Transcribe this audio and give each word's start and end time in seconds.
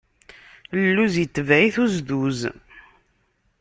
Lluz 0.91 1.15
itebaɛ-it 1.23 1.75
uzduz. 1.83 2.39